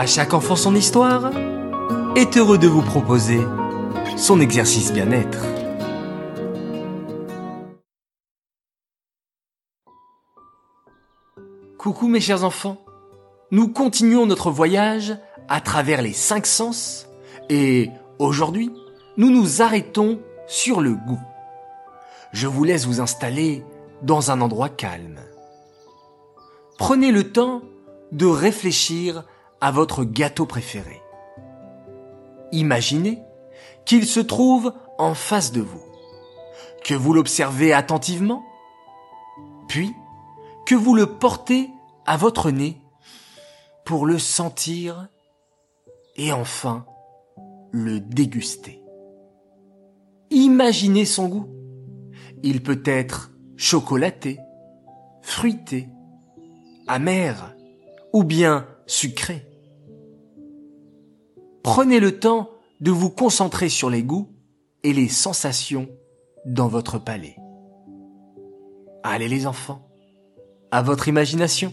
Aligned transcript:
À 0.00 0.06
chaque 0.06 0.32
enfant 0.32 0.54
son 0.54 0.76
histoire 0.76 1.32
est 2.14 2.36
heureux 2.36 2.56
de 2.56 2.68
vous 2.68 2.82
proposer 2.82 3.40
son 4.16 4.40
exercice 4.40 4.92
bien-être. 4.92 5.44
Coucou 11.78 12.06
mes 12.06 12.20
chers 12.20 12.44
enfants, 12.44 12.80
nous 13.50 13.66
continuons 13.66 14.26
notre 14.26 14.52
voyage 14.52 15.18
à 15.48 15.60
travers 15.60 16.00
les 16.00 16.12
cinq 16.12 16.46
sens 16.46 17.08
et 17.50 17.90
aujourd'hui 18.20 18.70
nous 19.16 19.32
nous 19.32 19.62
arrêtons 19.62 20.20
sur 20.46 20.80
le 20.80 20.92
goût. 20.92 21.20
Je 22.30 22.46
vous 22.46 22.62
laisse 22.62 22.86
vous 22.86 23.00
installer 23.00 23.64
dans 24.02 24.30
un 24.30 24.42
endroit 24.42 24.68
calme. 24.68 25.18
Prenez 26.78 27.10
le 27.10 27.32
temps 27.32 27.62
de 28.12 28.26
réfléchir 28.26 29.24
à 29.60 29.70
votre 29.70 30.04
gâteau 30.04 30.46
préféré. 30.46 31.02
Imaginez 32.52 33.22
qu'il 33.84 34.06
se 34.06 34.20
trouve 34.20 34.72
en 34.98 35.14
face 35.14 35.52
de 35.52 35.60
vous, 35.60 35.82
que 36.84 36.94
vous 36.94 37.12
l'observez 37.12 37.72
attentivement, 37.72 38.42
puis 39.68 39.92
que 40.66 40.74
vous 40.74 40.94
le 40.94 41.06
portez 41.06 41.70
à 42.06 42.16
votre 42.16 42.50
nez 42.50 42.80
pour 43.84 44.06
le 44.06 44.18
sentir 44.18 45.08
et 46.16 46.32
enfin 46.32 46.84
le 47.70 48.00
déguster. 48.00 48.82
Imaginez 50.30 51.04
son 51.04 51.28
goût. 51.28 51.48
Il 52.42 52.62
peut 52.62 52.82
être 52.84 53.30
chocolaté, 53.56 54.38
fruité, 55.22 55.88
amer 56.86 57.54
ou 58.12 58.24
bien 58.24 58.66
sucré. 58.88 59.46
Prenez 61.62 62.00
le 62.00 62.18
temps 62.18 62.50
de 62.80 62.90
vous 62.90 63.10
concentrer 63.10 63.68
sur 63.68 63.90
les 63.90 64.02
goûts 64.02 64.28
et 64.82 64.92
les 64.92 65.08
sensations 65.08 65.88
dans 66.46 66.66
votre 66.66 66.98
palais. 66.98 67.36
Allez 69.04 69.28
les 69.28 69.46
enfants, 69.46 69.88
à 70.70 70.82
votre 70.82 71.06
imagination. 71.08 71.72